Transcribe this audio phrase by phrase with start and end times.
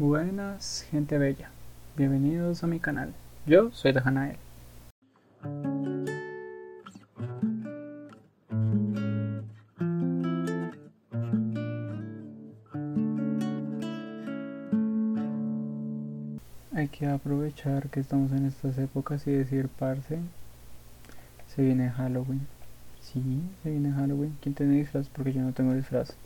[0.00, 1.50] Buenas, gente bella.
[1.94, 3.12] Bienvenidos a mi canal.
[3.44, 4.38] Yo soy Dejanael.
[16.72, 20.18] Hay que aprovechar que estamos en estas épocas y decir, parce,
[21.54, 22.46] se viene Halloween.
[23.02, 24.34] Sí, se viene Halloween.
[24.40, 25.10] ¿Quién tiene disfraz?
[25.10, 26.16] Porque yo no tengo disfraz.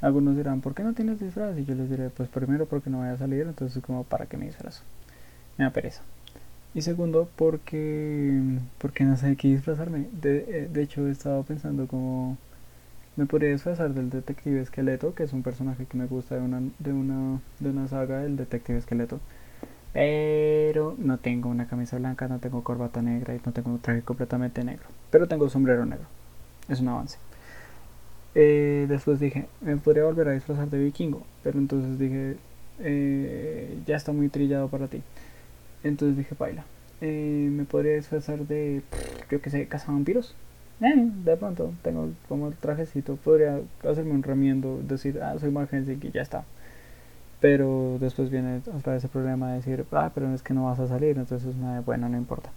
[0.00, 1.58] Algunos dirán, ¿por qué no tienes disfraz?
[1.58, 4.36] Y yo les diré, pues primero porque no voy a salir, entonces como para qué
[4.36, 4.82] me disfrazo.
[5.58, 6.02] Me da pereza.
[6.72, 8.40] Y segundo, porque,
[8.78, 10.06] porque no sé qué disfrazarme.
[10.12, 12.38] De, eh, de hecho, he estado pensando como
[13.16, 16.62] me podría disfrazar del detective esqueleto, que es un personaje que me gusta de una,
[16.78, 19.20] de una, de una saga del detective esqueleto.
[19.92, 24.02] Pero no tengo una camisa blanca, no tengo corbata negra y no tengo un traje
[24.02, 24.86] completamente negro.
[25.10, 26.06] Pero tengo sombrero negro.
[26.68, 27.18] Es un avance.
[28.34, 32.36] Eh, después dije, me podría volver a disfrazar de vikingo, pero entonces dije,
[32.80, 35.02] eh, ya está muy trillado para ti.
[35.82, 36.64] Entonces dije, baila,
[37.00, 38.82] eh, me podría disfrazar de,
[39.30, 40.34] yo que sé, cazavampiros.
[40.80, 46.10] De pronto tengo como el trajecito, podría hacerme un remiendo, decir, ah, soy Margensi y
[46.10, 46.44] ya está.
[47.40, 50.78] Pero después viene otra vez el problema de decir, ah, pero es que no vas
[50.80, 52.50] a salir, entonces, bueno, no importa.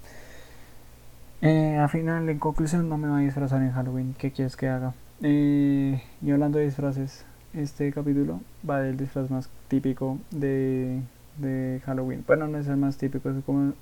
[1.41, 4.15] Eh, al final, en conclusión, no me voy a disfrazar en Halloween.
[4.17, 4.93] ¿Qué quieres que haga?
[5.25, 10.99] Eh, y hablando de disfraces, este capítulo va del disfraz más típico de,
[11.37, 12.25] de Halloween.
[12.27, 13.73] Bueno, no es el más típico, es como...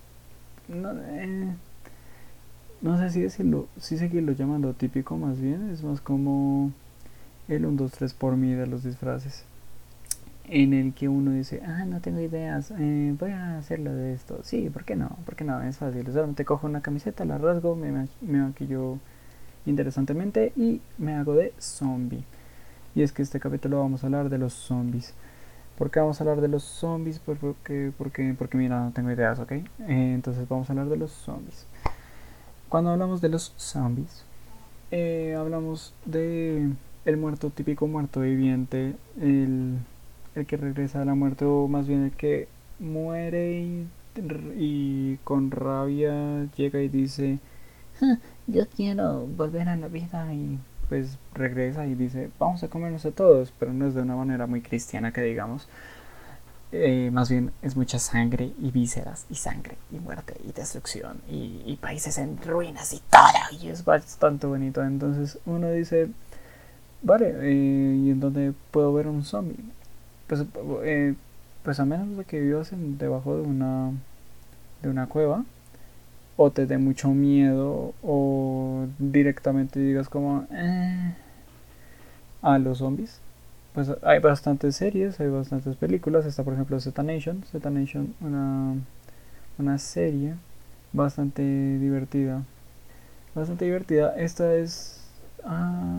[0.67, 1.47] No, eh,
[2.81, 6.71] no sé si decirlo, si seguirlo llamando típico más bien, es más como
[7.47, 9.43] el 1, 2, 3 por mí de los disfraces.
[10.47, 14.41] En el que uno dice, ah, no tengo ideas, eh, voy a hacerlo de esto.
[14.43, 15.09] Sí, ¿por qué no?
[15.25, 15.59] ¿Por qué no?
[15.63, 16.05] Es fácil.
[16.05, 18.99] Solamente cojo una camiseta, la rasgo, me, me maquillo
[19.65, 22.23] interesantemente y me hago de zombie.
[22.95, 25.13] Y es que este capítulo vamos a hablar de los zombies.
[25.77, 27.19] ¿Por qué vamos a hablar de los zombies?
[27.19, 29.51] Porque, porque, porque mira, no tengo ideas, ¿ok?
[29.51, 31.65] Eh, entonces vamos a hablar de los zombies.
[32.69, 34.23] Cuando hablamos de los zombies,
[34.91, 36.69] eh, hablamos de
[37.05, 39.77] el muerto típico muerto viviente, el,
[40.35, 42.47] el, que regresa a la muerte o más bien el que
[42.79, 43.87] muere y,
[44.57, 47.39] y con rabia llega y dice
[48.51, 53.11] yo quiero volver a la vida y pues regresa y dice, vamos a comernos a
[53.11, 55.67] todos, pero no es de una manera muy cristiana que digamos.
[56.73, 61.77] Eh, más bien es mucha sangre y vísceras y sangre y muerte y destrucción y,
[61.81, 64.83] países en ruinas y todo y es bastante bonito.
[64.83, 66.09] Entonces uno dice
[67.01, 69.57] vale eh, y en dónde puedo ver un zombie
[70.27, 70.45] pues
[70.83, 71.15] eh,
[71.63, 73.91] pues a menos de que vivas debajo de una
[74.81, 75.43] de una cueva
[76.41, 81.13] o te dé mucho miedo o directamente digas como eh,
[82.41, 83.21] a los zombies
[83.73, 86.25] pues hay bastantes series hay bastantes películas.
[86.25, 87.43] Está por ejemplo Z Nation.
[87.51, 88.75] Z Nation una
[89.57, 90.35] una serie
[90.93, 91.41] bastante
[91.79, 92.43] divertida.
[93.35, 94.13] Bastante divertida.
[94.17, 95.01] Esta es
[95.45, 95.93] ah,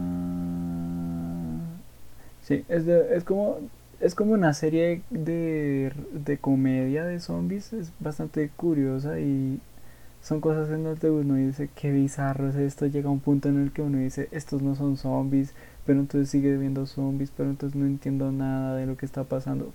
[2.43, 3.59] sí es es como
[4.01, 7.73] es como una serie de, de comedia de zombies.
[7.73, 9.61] Es bastante curiosa y
[10.23, 13.73] son cosas en que uno dice, qué bizarro es esto, llega un punto en el
[13.73, 15.53] que uno dice, estos no son zombies,
[15.85, 19.73] pero entonces sigue viendo zombies, pero entonces no entiendo nada de lo que está pasando.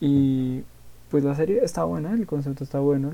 [0.00, 0.64] Y
[1.10, 3.10] pues la serie está buena, el concepto está bueno,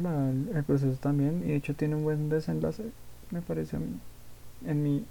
[0.55, 2.83] el proceso también, y de hecho tiene un buen desenlace,
[3.31, 3.87] me parece a mí,
[4.67, 5.05] en mi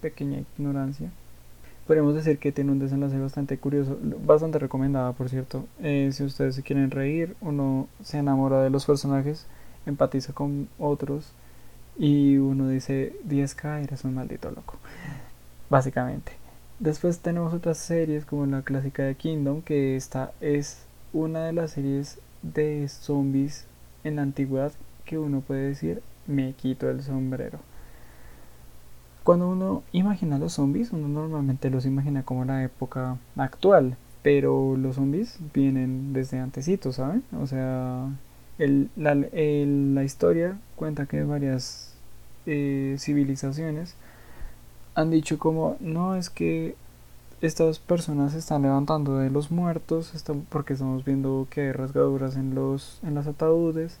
[0.00, 1.10] pequeña ignorancia.
[1.86, 3.96] Podríamos decir que tiene un desenlace bastante curioso,
[4.26, 5.66] bastante recomendada, por cierto.
[5.80, 9.46] Eh, si ustedes se quieren reír, uno se enamora de los personajes
[9.90, 11.32] empatiza con otros
[11.98, 14.76] y uno dice 10k eres un maldito loco
[15.68, 16.32] básicamente
[16.78, 21.72] después tenemos otras series como la clásica de Kingdom que esta es una de las
[21.72, 23.66] series de zombies
[24.04, 24.72] en la antigüedad
[25.04, 27.58] que uno puede decir me quito el sombrero
[29.24, 34.96] cuando uno imagina los zombies uno normalmente los imagina como la época actual pero los
[34.96, 37.24] zombies vienen desde antecitos ¿saben?
[37.40, 38.08] o sea
[38.58, 41.94] el, la, la, historia cuenta que varias
[42.46, 43.94] eh, civilizaciones
[44.94, 46.74] han dicho como no es que
[47.40, 52.36] estas personas se están levantando de los muertos están, porque estamos viendo que hay rasgaduras
[52.36, 53.98] en los en las ataúdes.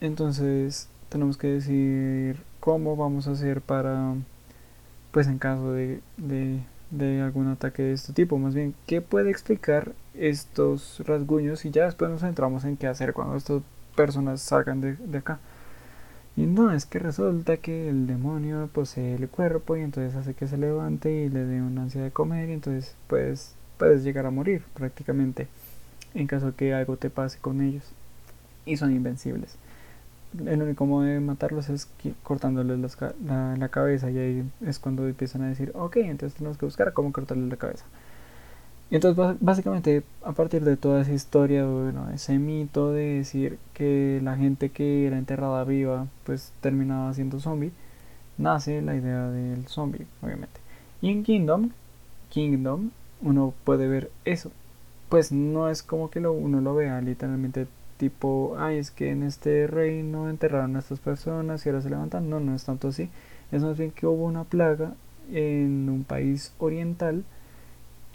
[0.00, 4.14] Entonces tenemos que decir cómo vamos a hacer para
[5.10, 6.00] pues en caso de,
[6.90, 11.84] de algún ataque de este tipo más bien qué puede explicar estos rasguños y ya
[11.84, 13.62] después nos centramos en qué hacer cuando estas
[13.96, 15.38] personas salgan de, acá.
[16.36, 20.46] Y no, es que resulta que el demonio posee el cuerpo y entonces hace que
[20.46, 24.30] se levante y le dé una ansia de comer y entonces pues puedes llegar a
[24.30, 25.48] morir prácticamente.
[26.14, 27.84] en caso que algo te pase con ellos.
[28.66, 29.56] Y son invencibles.
[30.38, 31.88] El único modo de matarlos es
[32.22, 36.92] cortándoles la, cabeza y ahí es cuando empiezan a decir, ok, entonces tenemos que buscar
[36.92, 37.84] cómo cortarles la cabeza.
[38.90, 44.20] Y entonces básicamente a partir de toda esa historia, bueno, ese mito de decir que
[44.22, 47.72] la gente que era enterrada viva pues terminaba siendo zombie,
[48.38, 50.60] nace la idea del zombie, obviamente.
[51.02, 51.70] Y en Kingdom,
[52.30, 52.90] Kingdom,
[53.22, 54.50] uno puede ver eso.
[55.08, 57.66] Pues no es como que uno lo vea literalmente
[58.00, 62.30] tipo, ay, es que en este reino enterraron a estas personas y ahora se levantan.
[62.30, 63.10] No, no es tanto así.
[63.52, 64.94] Es más bien que hubo una plaga
[65.30, 67.24] en un país oriental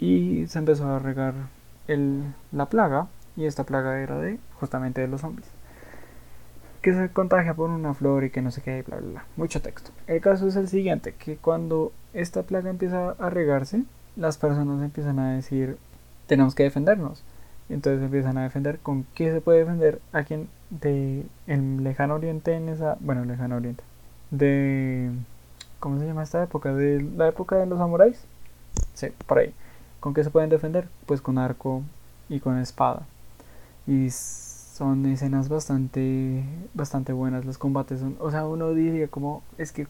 [0.00, 1.34] y se empezó a regar
[2.52, 3.06] la plaga
[3.36, 5.46] y esta plaga era de justamente de los zombies
[6.82, 9.24] que se contagia por una flor y que no sé qué, bla, bla, bla.
[9.36, 9.90] Mucho texto.
[10.06, 13.82] El caso es el siguiente, que cuando esta plaga empieza a regarse,
[14.14, 15.78] las personas empiezan a decir,
[16.28, 17.24] tenemos que defendernos.
[17.68, 22.54] Entonces empiezan a defender con qué se puede defender a quien de el lejano oriente
[22.54, 23.82] en esa, bueno, lejano oriente,
[24.30, 25.10] de,
[25.80, 26.74] ¿cómo se llama esta época?
[26.74, 28.24] De la época de los samuráis.
[28.94, 29.54] Sí, por ahí.
[30.00, 30.88] ¿Con qué se pueden defender?
[31.06, 31.82] Pues con arco
[32.28, 33.02] y con espada.
[33.86, 39.72] Y son escenas bastante bastante buenas los combates son, o sea uno diría como es
[39.72, 39.86] que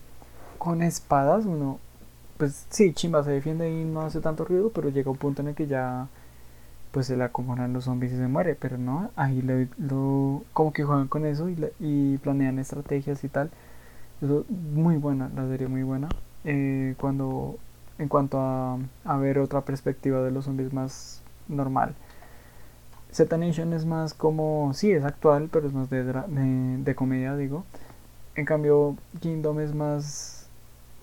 [0.58, 1.80] con espadas uno
[2.36, 5.48] pues sí chimba se defiende y no hace tanto ruido pero llega un punto en
[5.48, 6.06] el que ya
[6.96, 10.82] pues se le acomodan los zombies y se muere pero no ahí lo, como que
[10.82, 13.50] juegan con eso y, y, planean estrategias y tal.
[14.22, 16.08] Eso muy buena la serie muy buena.
[16.44, 17.58] Eh, cuando
[17.98, 21.94] en cuanto a, a ver otra perspectiva de los zombies más normal.
[23.12, 27.66] Z Nation es más como, sí, es actual, pero es más de, de, comedia, digo.
[28.36, 30.35] En cambio, Kingdom es más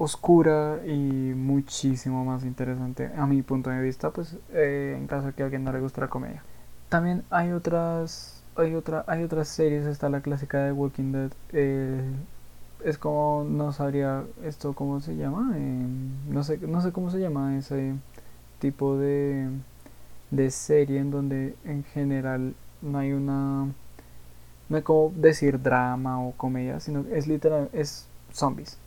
[0.04, 5.44] oscura y muchísimo más interesante a mi punto de vista, pues eh, en caso que
[5.44, 6.44] a alguien no le guste la comedia.
[6.90, 11.32] También hay otras, hay otra, hay otras series, está la clásica de Walking Dead.
[11.54, 12.02] Eh,
[12.84, 15.88] es como, no sabría esto cómo se llama, eh,
[16.30, 17.94] no sé, no sé cómo se llama ese
[18.60, 19.50] tipo de
[20.34, 23.68] de serie en donde en general no hay una
[24.70, 28.78] no hay como decir drama o comedia sino es literal es zombies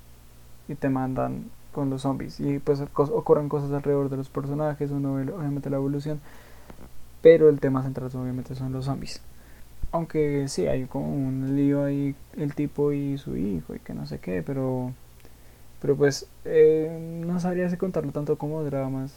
[0.68, 2.40] y te mandan con los zombies.
[2.40, 6.20] Y pues ocurren cosas alrededor de los personajes uno ve obviamente la evolución
[7.26, 9.20] pero el tema central obviamente son los zombies.
[9.90, 14.06] Aunque sí hay como un lío ahí el tipo y su hijo y que no
[14.06, 14.92] sé qué pero
[15.80, 19.12] pero pues eh, no sabría si contarlo tanto como dramas.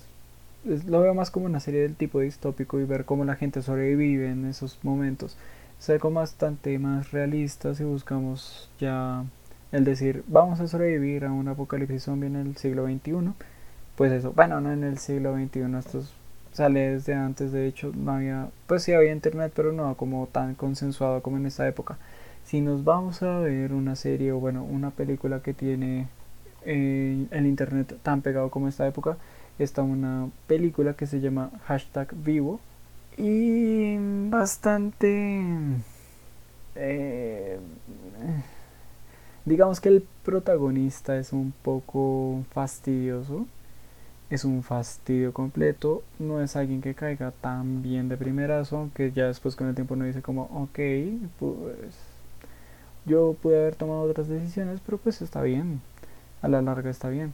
[0.65, 4.31] Lo veo más como una serie del tipo distópico y ver cómo la gente sobrevive
[4.31, 5.37] en esos momentos.
[5.79, 9.23] Es algo bastante más realista si buscamos ya
[9.71, 13.33] el decir vamos a sobrevivir a un apocalipsis zombie en el siglo XXI.
[13.95, 16.03] Pues eso, bueno, no en el siglo XXI, esto
[16.53, 20.55] sale desde antes, de hecho no había, pues sí había internet, pero no como tan
[20.55, 21.97] consensuado como en esta época.
[22.45, 26.07] Si nos vamos a ver una serie o bueno, una película que tiene
[26.65, 29.17] eh, el internet tan pegado como esta época,
[29.59, 32.59] está una película que se llama Hashtag Vivo
[33.17, 33.97] y
[34.29, 35.43] bastante...
[36.75, 37.59] Eh,
[39.45, 43.47] digamos que el protagonista es un poco fastidioso,
[44.29, 49.25] es un fastidio completo, no es alguien que caiga tan bien de primerazo, aunque ya
[49.27, 50.79] después con el tiempo uno dice como, ok,
[51.39, 51.95] pues
[53.05, 55.81] yo pude haber tomado otras decisiones, pero pues está bien,
[56.41, 57.33] a la larga está bien.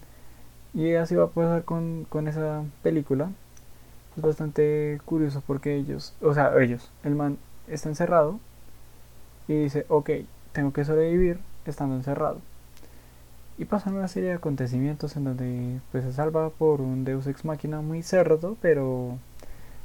[0.74, 3.29] Y así va a pasar con, con esa película.
[4.17, 8.39] Es bastante curioso porque ellos, o sea, ellos, el man está encerrado
[9.47, 10.12] y dice, ok,
[10.53, 11.39] tengo que sobrevivir
[11.72, 12.39] estando encerrado.
[13.57, 17.45] Y pasan una serie de acontecimientos en donde pues se salva por un Deus Ex
[17.45, 19.17] Máquina muy cerdo, pero,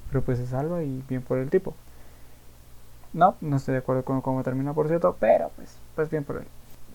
[0.09, 1.75] pero pues se salva y bien por el tipo.
[3.13, 6.37] No, no estoy de acuerdo con cómo termina por cierto, pero pues, pues bien por
[6.39, 6.47] él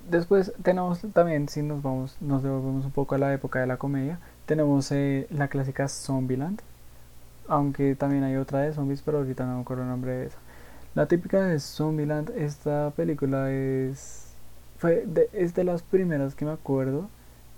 [0.10, 3.77] después tenemos también, si nos vamos, nos devolvemos un poco a la época de la
[3.77, 6.62] comedia, tenemos eh, la clásica Zombieland,
[7.48, 10.38] aunque también hay otra de zombies, pero ahorita no me acuerdo el nombre de esa.
[10.96, 14.25] La típica de Zombieland, esta película es,
[14.77, 17.10] fue de, es de las primeras que me acuerdo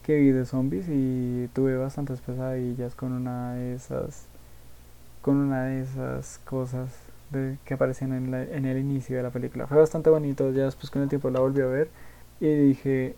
[0.04, 4.26] que vi de zombies y tuve bastantes pesadillas con una de esas,
[5.22, 6.90] con una de esas cosas
[7.32, 9.68] de, que aparecían en, en el inicio de la película.
[9.68, 11.90] Fue bastante bonito, ya después con el tiempo la volví a ver
[12.40, 13.16] y dije,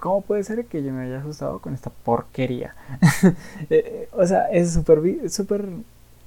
[0.00, 2.74] ¿cómo puede ser que yo me haya asustado con esta porquería?
[3.70, 5.66] Eh, eh, o sea, es súper, súper,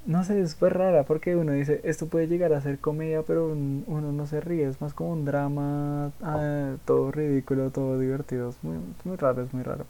[0.07, 3.47] no sé, es súper rara porque uno dice, esto puede llegar a ser comedia, pero
[3.47, 8.63] uno no se ríe, es más como un drama, ah, todo ridículo, todo divertido, es
[8.63, 9.85] muy, muy raro, es muy raro.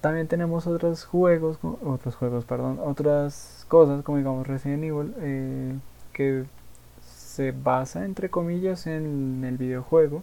[0.00, 5.74] también tenemos otros juegos, otros juegos, perdón, otras cosas como digamos Resident Evil eh,
[6.12, 6.44] que
[7.04, 10.22] se basa entre comillas en el videojuego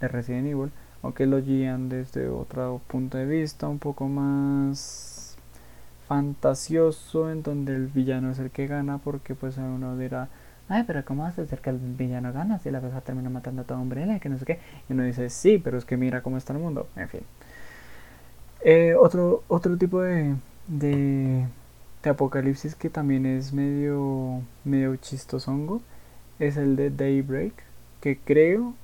[0.00, 0.72] de Resident Evil,
[1.02, 5.23] aunque lo guían desde otro punto de vista un poco más
[6.08, 10.28] fantasioso en donde el villano es el que gana porque pues uno dirá
[10.68, 13.64] ay, pero ¿cómo hace ser que el villano gana si la cosa termina matando a
[13.64, 14.58] todo hombre, que no sé qué?
[14.88, 17.20] Y uno dice, sí, pero es que mira cómo está el mundo, en fin.
[18.62, 20.34] Eh, otro, otro tipo de,
[20.68, 21.46] de,
[22.04, 25.82] apocalipsis que también es medio, medio chistosongo
[26.38, 27.52] es el de Daybreak,
[28.00, 28.74] que creo,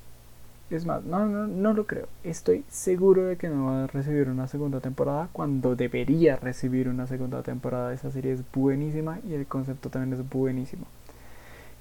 [0.76, 4.28] es más, no, no, no lo creo, estoy seguro de que no va a recibir
[4.28, 7.92] una segunda temporada cuando debería recibir una segunda temporada.
[7.92, 10.86] Esa serie es buenísima y el concepto también es buenísimo.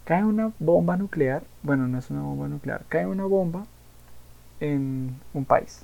[0.05, 3.65] Cae una bomba nuclear, bueno, no es una bomba nuclear, cae una bomba
[4.60, 5.84] en un país,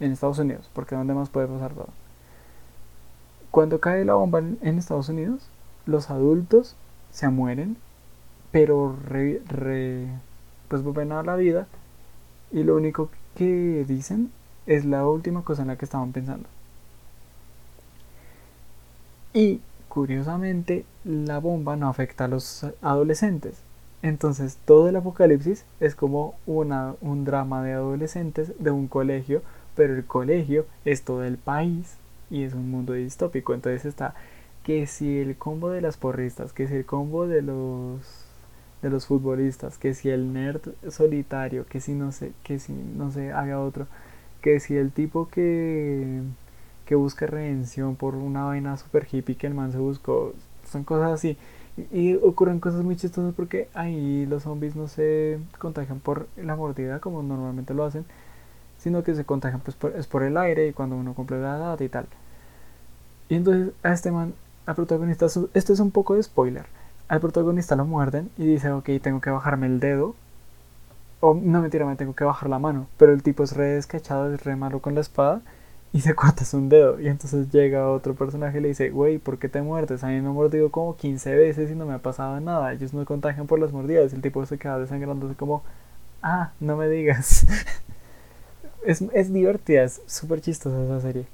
[0.00, 1.88] en Estados Unidos, porque ¿dónde más puede pasar todo?
[3.52, 5.48] Cuando cae la bomba en Estados Unidos,
[5.86, 6.74] los adultos
[7.12, 7.76] se mueren,
[8.50, 8.96] pero
[10.68, 11.68] pues vuelven a la vida
[12.52, 14.30] y lo único que dicen
[14.66, 16.48] es la última cosa en la que estaban pensando.
[19.32, 23.62] Y curiosamente la bomba no afecta a los adolescentes.
[24.02, 29.42] Entonces todo el apocalipsis es como una, un drama de adolescentes de un colegio,
[29.74, 31.96] pero el colegio es todo el país
[32.30, 33.54] y es un mundo distópico.
[33.54, 34.14] Entonces está
[34.64, 38.25] que si el combo de las porristas, que si el combo de los
[38.82, 43.10] de los futbolistas, que si el nerd solitario, que si no sé, que si no
[43.10, 43.86] sé, haga otro,
[44.42, 46.22] que si el tipo que
[46.86, 50.32] que busca redención por una vaina super hippie que el man se buscó.
[50.70, 51.36] Son cosas así.
[51.92, 57.00] Y, ocurren cosas muy chistosas porque ahí los zombies no se contagian por la mordida
[57.00, 58.06] como normalmente lo hacen,
[58.78, 61.58] sino que se contagian pues por, es por el aire y cuando uno cumple la
[61.58, 62.06] edad y tal.
[63.28, 66.66] Y entonces a este man, al protagonista, esto es un poco de spoiler.
[67.08, 70.14] Al protagonista lo muerden y dice, ok, tengo que bajarme el dedo.
[71.20, 72.88] O no mentira, me tengo que bajar la mano.
[72.98, 75.42] Pero el tipo es re descachado, es re malo con la espada
[75.92, 77.00] y se cortas un dedo.
[77.00, 80.04] Y entonces llega otro personaje y le dice, güey, ¿por qué te muertes?
[80.04, 82.72] A mí me han mordido como 15 veces y no me ha pasado nada.
[82.72, 84.12] Ellos no contagian por las mordidas.
[84.12, 85.62] El tipo se queda desangrándose como,
[86.22, 87.46] ah, no me digas.
[88.84, 91.26] es, es divertida, es súper chistosa esa serie.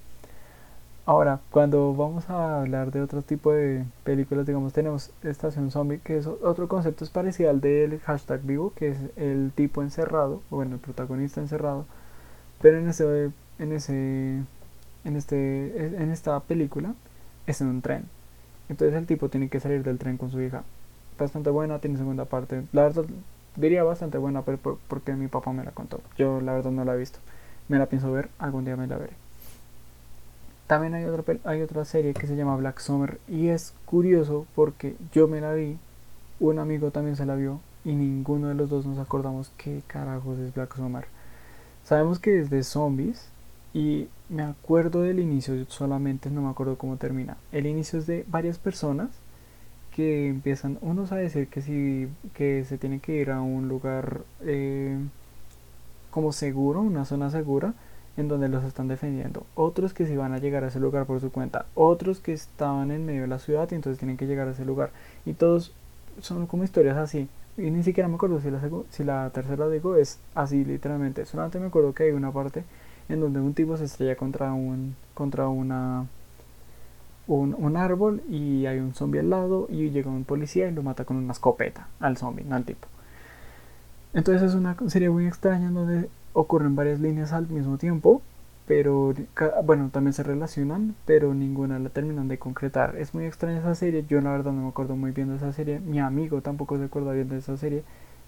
[1.04, 6.16] Ahora, cuando vamos a hablar de otro tipo de películas, digamos, tenemos Estación Zombie, que
[6.16, 10.56] es otro concepto, es parecido al del hashtag vivo, que es el tipo encerrado, o
[10.56, 11.86] bueno, el protagonista encerrado,
[12.60, 14.42] pero en ese en ese
[15.04, 16.94] en este en esta película
[17.46, 18.04] es en un tren.
[18.68, 20.64] Entonces el tipo tiene que salir del tren con su hija.
[21.18, 22.64] Bastante buena tiene segunda parte.
[22.72, 23.04] La verdad
[23.56, 26.00] diría bastante buena pero porque mi papá me la contó.
[26.16, 27.18] Yo la verdad no la he visto.
[27.68, 29.21] Me la pienso ver algún día me la veré
[30.72, 34.96] también hay otra hay otra serie que se llama Black Summer y es curioso porque
[35.12, 35.76] yo me la vi
[36.40, 40.38] un amigo también se la vio y ninguno de los dos nos acordamos qué carajos
[40.38, 41.04] es Black Summer
[41.84, 43.28] sabemos que es de zombies
[43.74, 47.36] y me acuerdo del inicio, solamente no me acuerdo cómo termina.
[47.52, 49.10] El inicio es de varias personas
[49.94, 54.22] que empiezan unos a decir que si que se tienen que ir a un lugar
[54.40, 54.98] eh,
[56.10, 57.74] como seguro, una zona segura
[58.16, 61.20] en donde los están defendiendo, otros que si van a llegar a ese lugar por
[61.20, 64.48] su cuenta, otros que estaban en medio de la ciudad y entonces tienen que llegar
[64.48, 64.90] a ese lugar.
[65.24, 65.72] Y todos
[66.20, 67.28] son como historias así.
[67.56, 71.60] Y ni siquiera me acuerdo si la, si la tercera digo es así literalmente, solamente
[71.60, 72.64] me acuerdo que hay una parte
[73.08, 76.06] en donde un tipo se estrella contra un contra una
[77.26, 81.04] un, árbol y hay un zombie al lado y llega un policía y lo mata
[81.04, 82.88] con una escopeta al zombie, no al tipo.
[84.12, 88.22] Entonces es una serie muy extraña en donde ocurren varias líneas al mismo tiempo,
[88.66, 89.14] pero
[89.64, 92.96] bueno, también se relacionan, pero ninguna la terminan de concretar.
[92.96, 95.52] Es muy extraña esa serie, yo la verdad no me acuerdo muy bien de esa
[95.52, 97.84] serie, mi amigo tampoco se acuerda bien de esa serie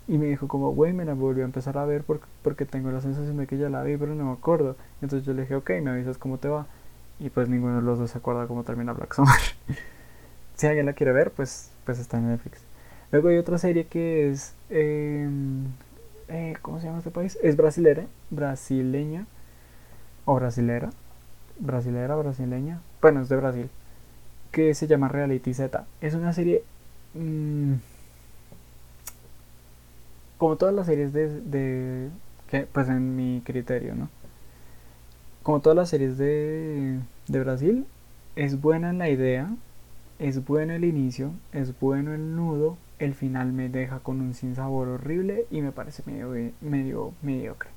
[0.06, 2.90] y me dijo como, güey, me la volvió a empezar a ver porque, porque tengo
[2.90, 4.76] la sensación de que ya la vi, pero no me acuerdo.
[5.00, 6.66] Entonces yo le dije, ok, me avisas cómo te va.
[7.18, 9.34] Y pues ninguno de los dos se acuerda cómo termina Black Summer.
[10.54, 12.60] si alguien la quiere ver, pues, pues está en Netflix.
[13.12, 14.54] Luego hay otra serie que es...
[14.68, 15.64] Em,
[16.28, 17.38] eh, ¿Cómo se llama este país?
[17.42, 19.26] Es brasilera, brasileña.
[20.24, 20.90] O brasilera.
[21.58, 22.80] Brasilera, brasileña.
[23.00, 23.70] Bueno, es de Brasil.
[24.50, 25.84] Que se llama Reality Z.
[26.00, 26.62] Es una serie...
[27.14, 27.74] Mmm,
[30.44, 32.10] como todas las series de,
[32.50, 34.10] que, pues en mi criterio, ¿no?
[35.42, 37.86] Como todas las series de, de Brasil,
[38.36, 39.48] es buena la idea,
[40.18, 44.88] es bueno el inicio, es bueno el nudo, el final me deja con un sinsabor
[44.88, 47.70] horrible y me parece medio, medio mediocre.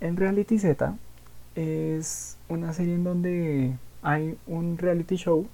[0.00, 0.96] En Reality Z
[1.54, 5.46] es una serie en donde hay un reality show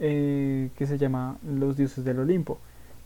[0.00, 2.58] eh, que se llama Los Dioses del Olimpo.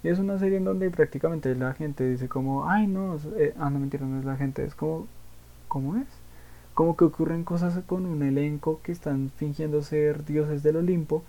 [0.03, 3.69] Y es una serie en donde prácticamente la gente dice como, ay no, eh, ah
[3.69, 5.07] no mentira, no es la gente, es como,
[5.67, 6.07] ¿cómo es?
[6.75, 11.25] Como que ocurren cosas con un elenco que están fingiendo ser dioses del Olimpo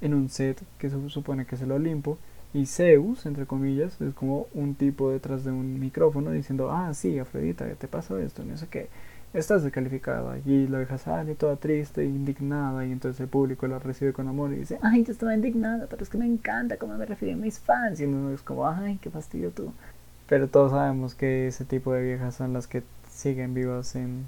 [0.00, 2.18] en un set que se supone que es el Olimpo
[2.54, 7.18] y Zeus, entre comillas, es como un tipo detrás de un micrófono diciendo, ah, sí,
[7.18, 8.44] Afrodita, ¿qué te pasó esto?
[8.44, 8.88] No sé qué.
[9.34, 10.38] Estás descalificada.
[10.46, 14.52] Y la vieja sale toda triste, indignada, y entonces el público la recibe con amor
[14.52, 17.58] y dice, ay, yo estaba indignada, pero es que me encanta cómo me refieren mis
[17.58, 17.98] fans.
[17.98, 19.72] Y uno es como, ay, qué fastidio tú.
[20.28, 24.26] Pero todos sabemos que ese tipo de viejas son las que siguen vivas en,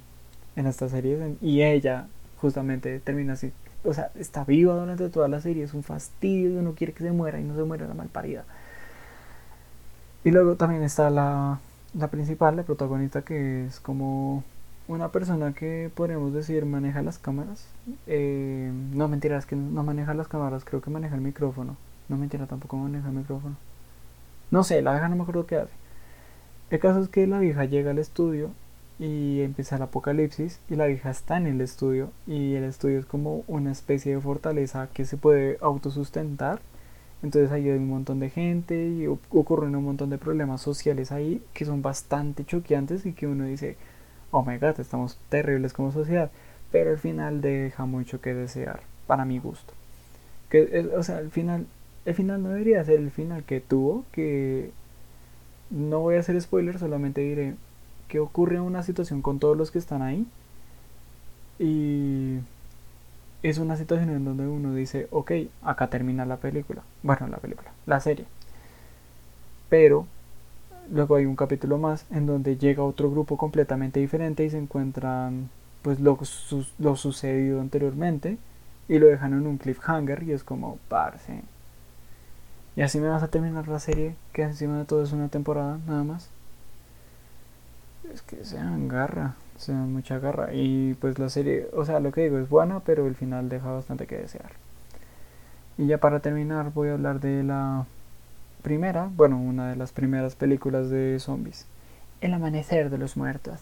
[0.56, 1.36] en esta serie.
[1.40, 2.08] Y ella
[2.40, 3.52] justamente termina así
[3.86, 7.04] o sea, está viva durante toda la serie, es un fastidio y uno quiere que
[7.04, 8.44] se muera y no se muera la malparida.
[10.24, 11.60] Y luego también está la,
[11.94, 14.42] la principal, la protagonista, que es como
[14.88, 17.66] una persona que podríamos decir maneja las cámaras.
[18.06, 21.76] Eh, no, mentira, es que no maneja las cámaras, creo que maneja el micrófono.
[22.08, 23.56] No mentira, tampoco maneja el micrófono.
[24.50, 25.72] No sé, la vieja no me acuerdo qué hace.
[26.70, 28.50] El caso es que la vieja llega al estudio
[28.98, 33.06] y empieza el apocalipsis y la vieja está en el estudio y el estudio es
[33.06, 36.60] como una especie de fortaleza que se puede autosustentar.
[37.22, 41.42] Entonces ahí hay un montón de gente y ocurren un montón de problemas sociales ahí
[41.54, 43.76] que son bastante choqueantes y que uno dice
[44.30, 46.30] oh my god estamos terribles como sociedad
[46.70, 49.72] pero al final deja mucho que desear para mi gusto.
[50.50, 51.66] Que o sea el final
[52.04, 54.70] el final no debería ser el final que tuvo que
[55.70, 57.54] no voy a hacer spoiler solamente diré
[58.08, 60.26] que ocurre una situación con todos los que están ahí.
[61.58, 62.38] Y
[63.42, 65.32] es una situación en donde uno dice, ok,
[65.62, 66.82] acá termina la película.
[67.02, 68.26] Bueno, la película, la serie.
[69.68, 70.06] Pero
[70.90, 75.50] luego hay un capítulo más en donde llega otro grupo completamente diferente y se encuentran
[75.82, 76.18] pues lo,
[76.78, 78.38] lo sucedido anteriormente
[78.88, 81.42] y lo dejan en un cliffhanger y es como, parce.
[82.76, 85.78] Y así me vas a terminar la serie, que encima de todo es una temporada
[85.86, 86.30] nada más
[88.12, 90.54] es que sean garra, sean mucha garra.
[90.54, 93.70] Y pues la serie, o sea, lo que digo es buena, pero el final deja
[93.70, 94.52] bastante que desear.
[95.78, 97.86] Y ya para terminar voy a hablar de la
[98.62, 101.66] primera, bueno, una de las primeras películas de zombies.
[102.20, 103.60] El amanecer de los muertos.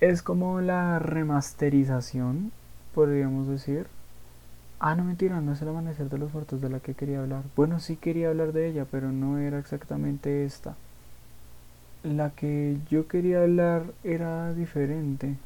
[0.00, 2.52] Es como la remasterización,
[2.94, 3.86] podríamos decir.
[4.78, 7.44] Ah, no mentira, no es el amanecer de los muertos de la que quería hablar.
[7.54, 10.76] Bueno, sí quería hablar de ella, pero no era exactamente esta
[12.06, 15.36] la que yo quería hablar era diferente.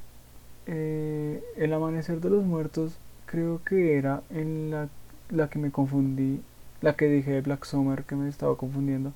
[0.67, 4.89] Eh, el amanecer de los muertos creo que era en la,
[5.31, 6.43] la que me confundí,
[6.83, 9.13] la que dije de Black Summer que me estaba confundiendo.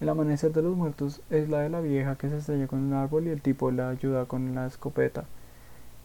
[0.00, 2.92] El amanecer de los muertos es la de la vieja que se estrella con un
[2.94, 5.24] árbol y el tipo la ayuda con la escopeta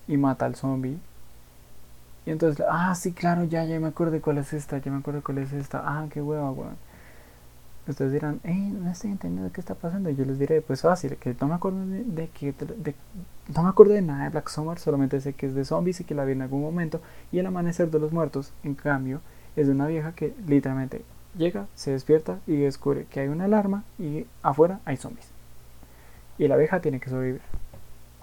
[0.07, 0.97] y mata al zombie.
[2.25, 5.23] Y entonces, ah, sí, claro, ya, ya me acuerdo cuál es esta, ya me acuerdo
[5.23, 5.81] cuál es esta.
[5.83, 6.90] Ah, qué hueva, weón
[7.87, 10.09] ustedes dirán, hey, no estoy entendiendo qué está pasando.
[10.09, 12.53] Yo les diré, pues fácil, que no me acuerdo de, que
[13.55, 16.03] no me acuerdo de nada de Black Summer, solamente sé que es de zombies y
[16.03, 17.01] que la vi en algún momento.
[17.31, 19.21] Y el amanecer de los muertos, en cambio,
[19.55, 21.03] es de una vieja que literalmente
[21.37, 25.27] llega, se despierta y descubre que hay una alarma y afuera hay zombies.
[26.37, 27.41] Y la vieja tiene que sobrevivir.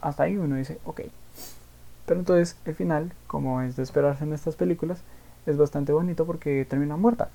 [0.01, 1.03] Hasta ahí uno dice, ok.
[2.07, 5.03] Pero entonces el final, como es de esperarse en estas películas,
[5.47, 7.31] es bastante bonito porque termina muerta.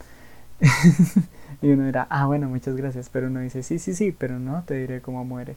[1.61, 3.09] y uno dirá, ah, bueno, muchas gracias.
[3.09, 5.55] Pero uno dice, sí, sí, sí, pero no te diré cómo muere.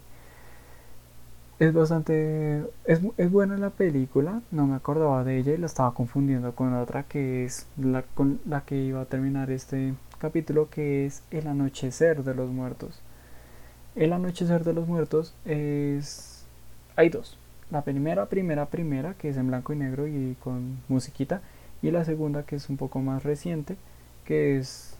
[1.58, 2.64] Es bastante.
[2.84, 4.42] Es, es buena la película.
[4.50, 8.40] No me acordaba de ella y la estaba confundiendo con otra que es la, con
[8.46, 13.00] la que iba a terminar este capítulo, que es El Anochecer de los Muertos.
[13.94, 16.44] El Anochecer de los Muertos es.
[16.96, 17.38] Hay dos.
[17.70, 21.40] La primera, primera, primera, que es en blanco y negro y con musiquita.
[21.82, 23.76] Y la segunda, que es un poco más reciente,
[24.24, 24.95] que es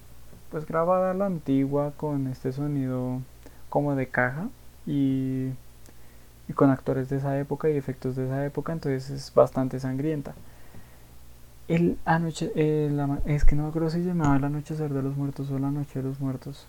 [0.51, 3.21] pues grabada la antigua con este sonido
[3.69, 4.49] como de caja
[4.87, 5.51] y,
[6.55, 10.35] con actores de esa época y efectos de esa época, entonces es bastante sangrienta.
[11.69, 12.53] El anoche,
[13.27, 16.01] es que no me acuerdo si llamaba el anochecer de los muertos o la noche
[16.01, 16.67] de los muertos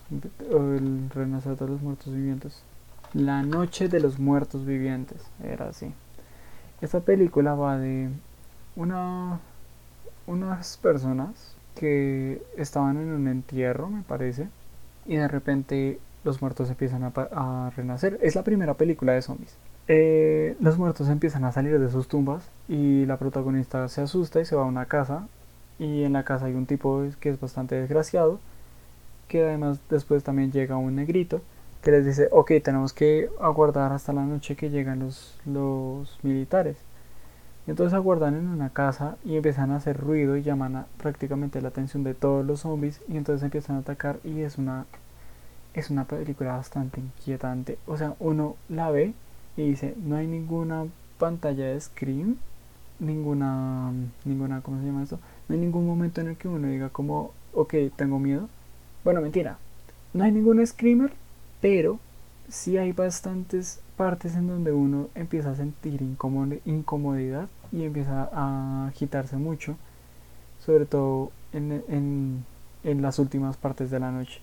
[0.52, 2.62] o el renacer de los muertos vivientes.
[3.14, 5.92] La noche de los muertos vivientes, era así.
[6.80, 8.10] Esta película va de
[8.74, 9.40] una
[10.28, 14.48] unas personas que estaban en un entierro, me parece,
[15.06, 18.18] y de repente los muertos empiezan a, renacer.
[18.22, 19.56] Es la primera película de zombies.
[19.86, 24.44] Eh, los muertos empiezan a salir de sus tumbas y la protagonista se asusta y
[24.44, 25.26] se va a una casa
[25.78, 28.38] y en la casa hay un tipo que es bastante desgraciado
[29.28, 31.40] que además después también llega un negrito
[31.82, 36.76] que les dice, ok, tenemos que aguardar hasta la noche que llegan los, los militares.
[37.68, 41.68] Entonces aguardan en una casa y empiezan a hacer ruido y llaman a, prácticamente la
[41.68, 44.86] atención de todos los zombies y entonces empiezan a atacar y es una
[45.74, 47.78] es una película bastante inquietante.
[47.86, 49.12] O sea, uno la ve
[49.56, 50.86] y dice, no hay ninguna
[51.18, 52.38] pantalla de screen,
[53.00, 53.92] ninguna
[54.24, 55.20] ninguna ¿cómo se llama esto?
[55.46, 58.48] No hay ningún momento en el que uno diga como, ok, tengo miedo.
[59.04, 59.58] Bueno, mentira.
[60.14, 61.12] No hay ningún screamer,
[61.60, 62.00] pero
[62.48, 66.00] sí hay bastantes partes en donde uno empieza a sentir
[66.64, 69.76] incomodidad y empieza a agitarse mucho,
[70.64, 72.44] sobre todo en,
[72.84, 74.40] las últimas partes de la noche.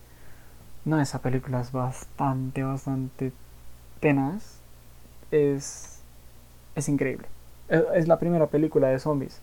[0.84, 3.32] No, esa película es bastante, bastante
[4.02, 4.60] tenaz.
[5.32, 6.02] Es,
[6.76, 7.28] es increíble.
[7.70, 9.40] Es, la primera película de zombies.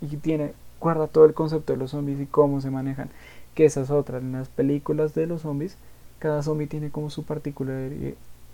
[0.00, 3.10] Y tiene, guarda todo el concepto de los zombies y cómo se manejan.
[3.54, 5.76] Que esas otras, en las películas de los zombies,
[6.18, 7.24] cada zombie tiene como su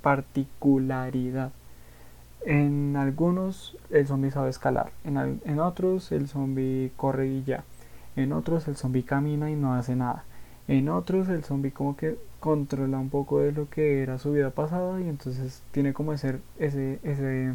[0.02, 1.52] particularidad.
[2.44, 7.64] En algunos el zombie sabe escalar, en, otros el zombie corre y ya,
[8.16, 10.24] en otros el zombie camina y no hace nada,
[10.68, 14.50] en otros el zombie como que controla un poco de lo que era su vida
[14.50, 17.54] pasada y entonces tiene como ese, ese, ese,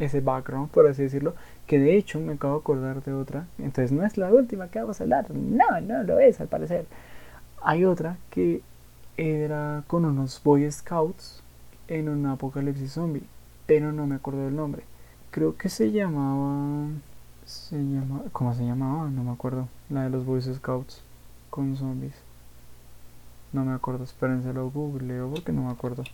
[0.00, 1.34] ese background, por así decirlo,
[1.66, 4.80] que de hecho me acabo de acordar de otra, entonces no es la última que
[4.80, 6.86] vamos a hablar, no, no lo es al parecer.
[7.62, 8.60] Hay otra que
[9.16, 11.42] era con unos Boy Scouts
[11.88, 13.26] en un apocalipsis zombie
[13.66, 14.84] pero no me acuerdo del nombre.
[15.30, 16.88] Creo que se llamaba.
[17.44, 19.10] Se llama, ¿Cómo se llamaba?
[19.10, 19.68] No me acuerdo.
[19.90, 21.02] La de los Boy Scouts
[21.50, 22.14] con zombies.
[23.52, 26.04] No me acuerdo, espérense, lo googleo porque no me acuerdo.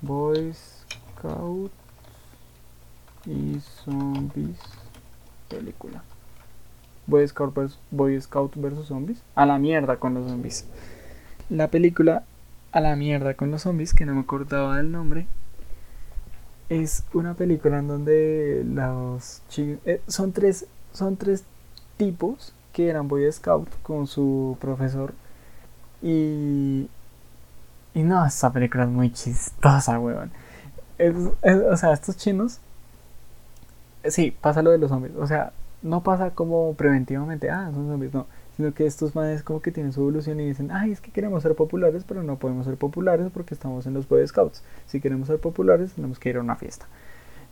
[0.00, 1.72] Boy Scouts
[3.26, 4.58] y zombies.
[5.48, 6.02] Película.
[7.06, 7.78] Boy Scout, versus,
[8.54, 9.22] versus zombies.
[9.34, 10.64] A la mierda con los zombies.
[11.48, 12.24] La película
[12.72, 15.26] A la mierda con los zombies, que no me acordaba del nombre,
[16.70, 21.44] es una película en donde los eh, son tres son tres
[21.96, 25.12] tipos que eran Boy Scout con su profesor.
[26.00, 26.88] Y
[27.92, 30.30] y no esa película es muy chistosa weón.
[31.72, 32.60] O sea estos chinos
[34.04, 35.14] sí pasa lo de los zombies.
[35.16, 35.52] O sea
[35.82, 38.26] no pasa como preventivamente ah son zombies no
[38.60, 41.42] sino que estos madres como que tienen su evolución y dicen, ay, es que queremos
[41.42, 44.62] ser populares, pero no podemos ser populares porque estamos en los Boy Scouts.
[44.86, 46.86] Si queremos ser populares, tenemos que ir a una fiesta.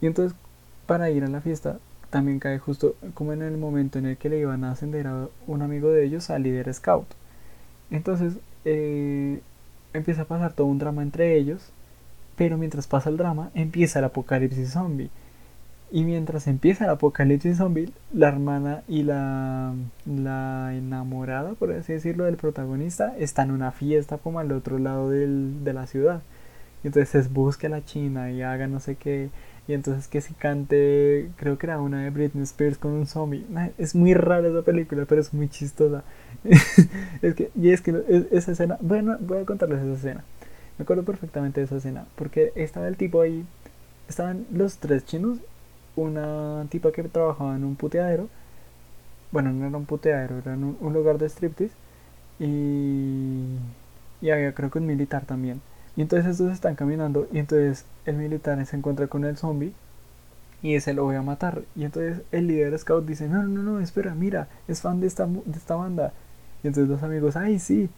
[0.03, 0.37] Y entonces,
[0.85, 1.79] para ir a la fiesta,
[2.11, 5.29] también cae justo como en el momento en el que le iban a ascender a
[5.47, 7.07] un amigo de ellos a líder scout.
[7.91, 8.35] Entonces,
[8.67, 9.41] eh,
[9.95, 11.71] empieza a pasar todo un drama entre ellos,
[12.37, 15.09] pero mientras pasa el drama, empieza el apocalipsis zombie.
[15.91, 19.73] Y mientras empieza el apocalipsis zombie, la hermana y la,
[20.05, 25.09] la enamorada, por así decirlo, del protagonista están en una fiesta como al otro lado
[25.09, 26.21] del, de la ciudad.
[26.85, 29.31] Y entonces busca a la china y haga no sé qué.
[29.67, 33.47] Y entonces que si cante, creo que era una de Britney Spears con un zombie.
[33.79, 36.05] Es muy rara esa película, pero es muy chistosa.
[37.23, 40.25] es que, y es que esa escena, bueno, voy a contarles esa escena.
[40.79, 43.45] Me acuerdo perfectamente de esa escena, porque estaba el tipo ahí,
[44.09, 45.39] estaban los tres chinos
[46.03, 48.29] una tipa que trabajaba en un puteadero.
[49.31, 51.75] Bueno, no era un puteadero, era un, un lugar de striptease.
[52.41, 53.57] Y,
[54.21, 55.61] y había creo que un militar también.
[55.97, 59.73] Y entonces estos están caminando y entonces el militar se encuentra con el zombie
[60.63, 61.63] y ese lo voy a matar.
[61.77, 65.27] Y entonces el líder scout dice, no, no, no, espera, mira, es fan de esta,
[65.27, 66.13] de esta banda.
[66.63, 67.89] Y entonces los amigos, ay, sí.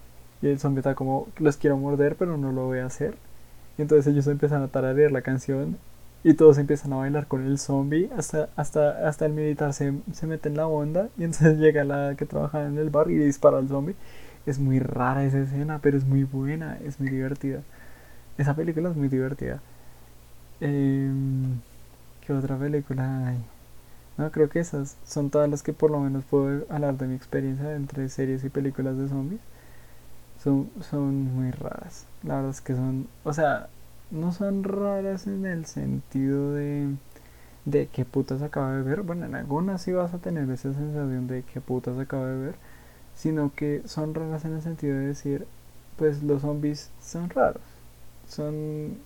[0.42, 3.14] Y el zombie está como, los quiero morder, pero no lo voy a hacer.
[3.78, 5.78] Y entonces ellos empiezan a tararear la canción
[6.22, 10.26] y todos empiezan a bailar con el zombie hasta, hasta, hasta el militar se, se
[10.26, 13.58] mete en la onda y entonces llega la que trabaja en el bar y dispara
[13.58, 13.96] al zombie.
[14.46, 17.62] Es muy rara esa escena, pero es muy buena, es muy divertida.
[18.38, 19.60] Esa película es muy divertida.
[20.60, 21.60] Em,
[22.26, 23.38] ¿Qué otra película hay?
[24.18, 27.14] No, creo que esas son todas las que por lo menos puedo hablar de mi
[27.16, 29.40] experiencia entre series y películas de zombies.
[30.42, 32.06] Son, son muy raras.
[32.22, 33.68] La verdad es que son, o sea,
[34.10, 36.88] no son raras en el sentido de
[37.64, 39.02] de qué putas acaba de ver.
[39.02, 42.54] Bueno, en algunas sí vas a tener esa sensación de qué putas acaba de ver,
[43.14, 45.46] sino que son raras en el sentido de decir,
[45.96, 47.62] pues los zombies son raros.
[48.28, 48.98] Son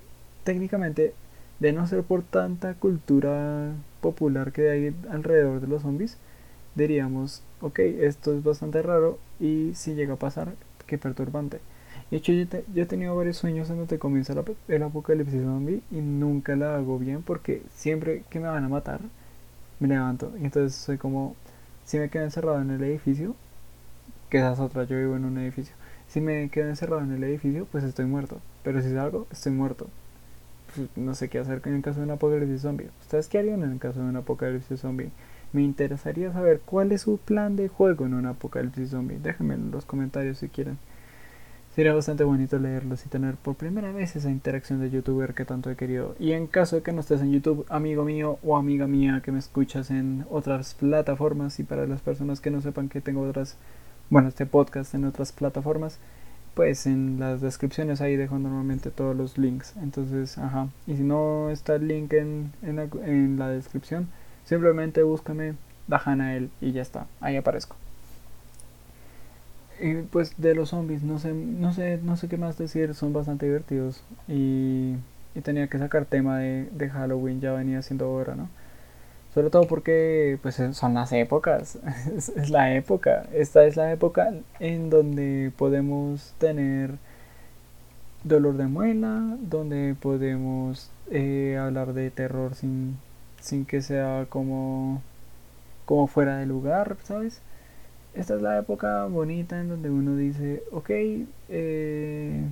[0.44, 1.14] técnicamente,
[1.60, 6.18] de no ser por tanta cultura popular que hay alrededor de los zombies,
[6.74, 10.54] diríamos, ok, esto es bastante raro y si llega a pasar,
[10.86, 11.60] qué perturbante.
[12.10, 14.34] De hecho, yo, he tenido varios sueños en donde comienza
[14.68, 19.00] el apocalipsis zombie y nunca la hago bien porque siempre que me van a matar,
[19.80, 20.32] me levanto.
[20.40, 21.34] Y entonces soy como,
[21.84, 23.34] si me quedo encerrado en el edificio,
[24.30, 25.74] que esa es otra, yo vivo en un edificio.
[26.08, 28.40] Si me quedo encerrado en el edificio, pues estoy muerto.
[28.62, 29.88] Pero si salgo, estoy muerto.
[30.74, 32.88] Pues, no sé qué hacer en el caso de un apocalipsis zombie.
[33.00, 35.10] ¿Ustedes qué harían en el caso de un apocalipsis zombie?
[35.52, 39.18] Me interesaría saber cuál es su plan de juego en un apocalipsis zombie.
[39.22, 40.78] Déjenme en los comentarios si quieren.
[41.74, 45.70] Sería bastante bonito leerlos y tener por primera vez esa interacción de youtuber que tanto
[45.70, 46.14] he querido.
[46.20, 49.32] Y en caso de que no estés en YouTube, amigo mío o amiga mía que
[49.32, 53.56] me escuchas en otras plataformas y para las personas que no sepan que tengo otras,
[54.08, 55.98] bueno, este podcast en otras plataformas,
[56.54, 59.74] pues en las descripciones ahí dejo normalmente todos los links.
[59.82, 60.68] Entonces, ajá.
[60.86, 64.06] Y si no está el link en, en, la, en la descripción,
[64.44, 65.54] simplemente búscame
[65.88, 67.08] Dajanael y ya está.
[67.20, 67.74] Ahí aparezco.
[69.84, 73.12] Y pues de los zombies, no sé, no sé, no sé qué más decir, son
[73.12, 74.02] bastante divertidos.
[74.28, 74.94] Y,
[75.42, 78.48] tenía que sacar tema de, de Halloween, ya venía siendo hora, ¿no?
[79.34, 81.78] Sobre todo porque pues son las épocas,
[82.16, 86.92] es, es, la época, esta es la época en donde podemos tener
[88.22, 92.96] dolor de muela, donde podemos eh, hablar de terror sin,
[93.40, 95.02] sin que sea como,
[95.84, 97.42] como fuera de lugar, ¿sabes?
[98.14, 100.90] Esta es la época bonita en donde uno dice, ok,
[101.48, 102.44] eh,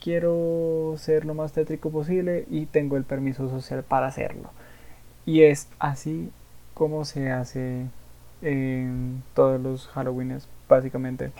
[0.00, 4.50] quiero ser lo más tétrico posible y tengo el permiso social para hacerlo.
[5.26, 6.30] Y es así
[6.74, 7.86] como se hace
[8.42, 11.32] en todos los Halloweenes, básicamente.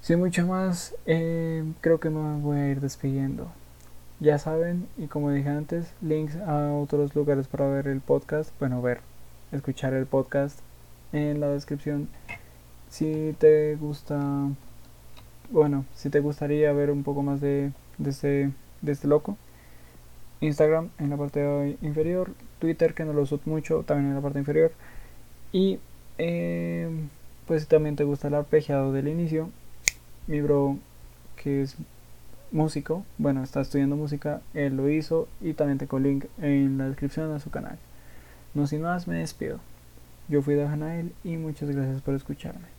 [0.00, 3.48] Sin mucho más, eh, creo que me voy a ir despidiendo.
[4.18, 8.80] Ya saben, y como dije antes, links a otros lugares para ver el podcast, bueno,
[8.82, 9.00] ver,
[9.52, 10.60] escuchar el podcast
[11.12, 12.08] en la descripción.
[12.90, 14.20] Si te gusta,
[15.50, 18.50] bueno, si te gustaría ver un poco más de, de, este,
[18.82, 19.38] de este loco,
[20.40, 24.38] Instagram en la parte inferior, Twitter que no lo uso mucho, también en la parte
[24.38, 24.72] inferior.
[25.52, 25.78] Y
[26.18, 26.88] eh,
[27.46, 29.50] pues si también te gusta el arpegiado del inicio,
[30.26, 30.78] mi bro
[31.36, 31.76] que es
[32.52, 37.32] músico, bueno, está estudiando música, él lo hizo y también tengo link en la descripción
[37.32, 37.78] de su canal.
[38.54, 39.60] No sin más, me despido.
[40.28, 42.70] Yo fui Dajanael y muchas gracias por escucharme.